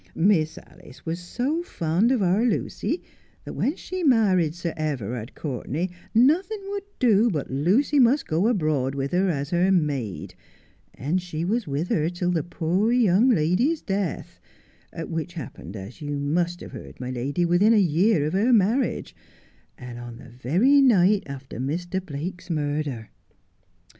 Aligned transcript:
Miss 0.15 0.57
Alice 0.57 1.05
was 1.05 1.19
so 1.19 1.61
fond 1.61 2.11
of 2.11 2.23
our 2.23 2.43
Lucy 2.43 3.03
that 3.45 3.53
when 3.53 3.75
she 3.75 4.01
married 4.03 4.55
Sir 4.55 4.73
Everard 4.75 5.35
Courtenay 5.35 5.89
nothing 6.15 6.59
would 6.69 6.81
do 6.97 7.29
but 7.29 7.51
Lucy 7.51 7.99
must 7.99 8.25
go 8.25 8.47
abroad 8.47 8.95
with 8.95 9.11
her 9.11 9.29
as 9.29 9.51
her 9.51 9.71
maid, 9.71 10.33
and 10.95 11.21
she 11.21 11.45
was 11.45 11.67
with 11.67 11.89
her 11.89 12.09
till 12.09 12.31
the 12.31 12.41
poor 12.41 12.91
young 12.91 13.29
lady's 13.29 13.83
death, 13.83 14.39
which 14.97 15.33
happened, 15.33 15.75
as 15.75 16.01
you 16.01 16.17
must 16.17 16.61
have 16.61 16.71
heard, 16.71 16.99
my 16.99 17.11
lady, 17.11 17.45
within 17.45 17.71
a 17.71 17.77
year 17.77 18.25
of 18.25 18.33
her 18.33 18.51
marriage, 18.51 19.15
and 19.77 19.99
on 19.99 20.17
the 20.17 20.31
very 20.31 20.81
night 20.81 21.21
after 21.27 21.59
Mr. 21.59 22.03
Blake's 22.03 22.49
murder. 22.49 23.11